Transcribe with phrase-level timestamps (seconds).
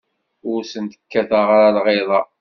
[0.51, 2.21] Ur sent-kkateɣ ara lɣiḍa.